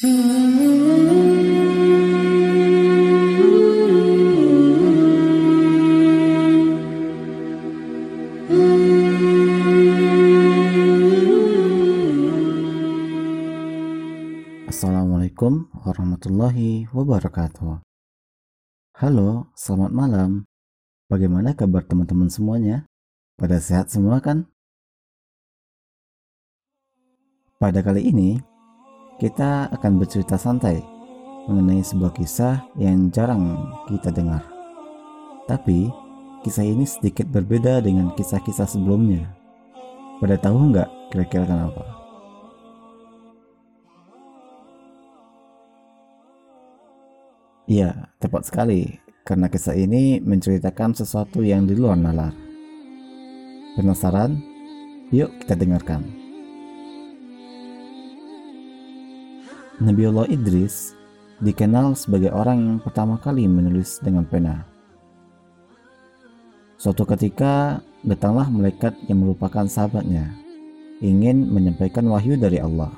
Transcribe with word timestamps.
Assalamualaikum 0.00 0.16
warahmatullahi 15.84 16.88
wabarakatuh. 16.88 17.84
Halo, 18.96 19.52
selamat 19.52 19.92
malam. 19.92 20.48
Bagaimana 21.12 21.52
kabar 21.52 21.84
teman-teman 21.84 22.32
semuanya? 22.32 22.88
Pada 23.36 23.60
sehat 23.60 23.92
semua 23.92 24.24
kan? 24.24 24.48
Pada 27.60 27.84
kali 27.84 28.08
ini, 28.08 28.40
kita 29.20 29.68
akan 29.68 30.00
bercerita 30.00 30.40
santai 30.40 30.80
mengenai 31.44 31.84
sebuah 31.84 32.16
kisah 32.16 32.64
yang 32.80 33.12
jarang 33.12 33.68
kita 33.84 34.08
dengar. 34.08 34.40
Tapi, 35.44 35.92
kisah 36.40 36.64
ini 36.64 36.88
sedikit 36.88 37.28
berbeda 37.28 37.84
dengan 37.84 38.16
kisah-kisah 38.16 38.64
sebelumnya. 38.64 39.28
Pada 40.24 40.40
tahu 40.40 40.72
nggak 40.72 40.88
kira-kira 41.12 41.44
kenapa? 41.44 41.84
Iya, 47.68 48.08
tepat 48.24 48.48
sekali. 48.48 49.04
Karena 49.20 49.52
kisah 49.52 49.76
ini 49.76 50.16
menceritakan 50.24 50.96
sesuatu 50.96 51.44
yang 51.44 51.68
di 51.68 51.76
luar 51.76 52.00
nalar. 52.00 52.32
Penasaran? 53.76 54.40
Yuk 55.12 55.44
kita 55.44 55.60
dengarkan. 55.60 56.29
Nabiullah 59.80 60.28
Idris 60.28 60.92
dikenal 61.40 61.96
sebagai 61.96 62.28
orang 62.36 62.60
yang 62.60 62.78
pertama 62.84 63.16
kali 63.16 63.48
menulis 63.48 63.96
dengan 64.04 64.28
pena. 64.28 64.60
Suatu 66.76 67.08
ketika 67.08 67.80
datanglah 68.04 68.52
malaikat 68.52 68.92
yang 69.08 69.24
merupakan 69.24 69.64
sahabatnya, 69.64 70.36
ingin 71.00 71.48
menyampaikan 71.48 72.04
wahyu 72.12 72.36
dari 72.36 72.60
Allah. 72.60 72.92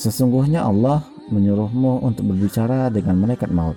Sesungguhnya 0.00 0.64
Allah 0.64 1.04
menyuruhmu 1.28 2.00
untuk 2.00 2.32
berbicara 2.32 2.88
dengan 2.88 3.20
malaikat 3.20 3.52
maut, 3.52 3.76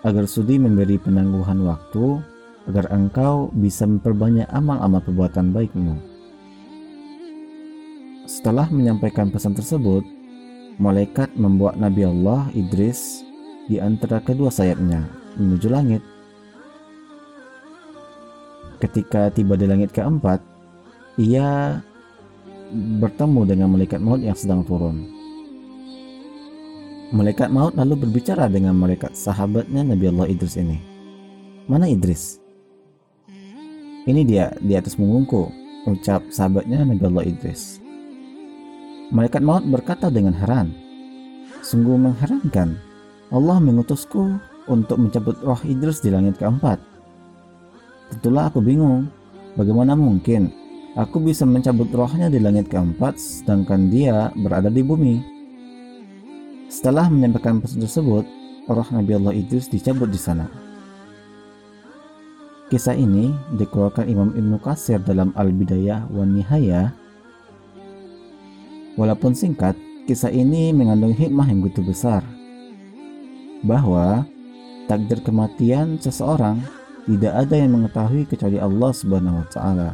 agar 0.00 0.24
sudi 0.24 0.56
memberi 0.56 0.96
penangguhan 0.96 1.60
waktu, 1.60 2.24
agar 2.72 2.88
engkau 2.88 3.52
bisa 3.52 3.84
memperbanyak 3.84 4.48
amal-amal 4.48 5.04
perbuatan 5.04 5.52
baikmu. 5.52 6.13
Setelah 8.24 8.72
menyampaikan 8.72 9.28
pesan 9.28 9.52
tersebut, 9.52 10.00
malaikat 10.80 11.36
membuat 11.36 11.76
Nabi 11.76 12.08
Allah 12.08 12.48
Idris 12.56 13.20
di 13.68 13.76
antara 13.76 14.16
kedua 14.24 14.48
sayapnya 14.48 15.04
menuju 15.36 15.68
langit. 15.68 16.00
Ketika 18.80 19.28
tiba 19.28 19.60
di 19.60 19.68
langit 19.68 19.92
keempat, 19.92 20.40
ia 21.20 21.80
bertemu 22.72 23.40
dengan 23.44 23.68
malaikat 23.76 24.00
maut 24.00 24.24
yang 24.24 24.36
sedang 24.36 24.64
turun. 24.64 25.04
Malaikat 27.12 27.52
maut 27.52 27.76
lalu 27.76 28.08
berbicara 28.08 28.48
dengan 28.48 28.72
malaikat 28.72 29.12
sahabatnya 29.12 29.84
Nabi 29.84 30.04
Allah 30.08 30.32
Idris 30.32 30.56
ini. 30.56 30.80
Mana 31.68 31.92
Idris? 31.92 32.40
Ini 34.08 34.20
dia 34.24 34.52
di 34.64 34.72
atas 34.76 34.96
mengungku, 34.96 35.52
ucap 35.84 36.24
sahabatnya 36.32 36.88
Nabi 36.88 37.04
Allah 37.04 37.24
Idris. 37.28 37.83
Malaikat 39.12 39.44
maut 39.44 39.64
berkata 39.68 40.08
dengan 40.08 40.32
heran, 40.32 40.72
Sungguh 41.64 41.96
mengherankan, 41.96 42.76
Allah 43.32 43.56
mengutusku 43.60 44.36
untuk 44.68 44.96
mencabut 45.00 45.36
roh 45.44 45.60
Idris 45.64 46.00
di 46.00 46.12
langit 46.12 46.36
keempat. 46.40 46.80
Tentulah 48.12 48.52
aku 48.52 48.60
bingung, 48.60 49.08
bagaimana 49.56 49.96
mungkin 49.96 50.52
aku 50.94 51.20
bisa 51.20 51.48
mencabut 51.48 51.88
rohnya 51.92 52.28
di 52.28 52.38
langit 52.38 52.68
keempat 52.68 53.16
sedangkan 53.16 53.88
dia 53.88 54.28
berada 54.36 54.68
di 54.68 54.84
bumi. 54.84 55.14
Setelah 56.68 57.08
menyampaikan 57.08 57.60
pesan 57.60 57.84
tersebut, 57.84 58.24
roh 58.68 58.88
Nabi 58.92 59.12
Allah 59.16 59.34
Idris 59.36 59.68
dicabut 59.68 60.08
di 60.08 60.20
sana. 60.20 60.48
Kisah 62.72 62.96
ini 62.96 63.30
dikeluarkan 63.60 64.08
Imam 64.08 64.32
Ibnu 64.32 64.56
Qasir 64.58 64.98
dalam 65.04 65.36
Al-Bidayah 65.36 66.08
wa 66.08 66.24
Nihayah. 66.24 67.03
Walaupun 68.94 69.34
singkat, 69.34 69.74
kisah 70.06 70.30
ini 70.30 70.70
mengandung 70.70 71.10
hikmah 71.10 71.50
yang 71.50 71.66
begitu 71.66 71.82
besar. 71.82 72.22
Bahwa 73.66 74.22
takdir 74.86 75.18
kematian 75.24 75.98
seseorang 75.98 76.62
tidak 77.04 77.32
ada 77.34 77.54
yang 77.58 77.74
mengetahui 77.74 78.24
kecuali 78.28 78.62
Allah 78.62 78.92
Subhanahu 78.94 79.42
wa 79.42 79.48
taala. 79.50 79.90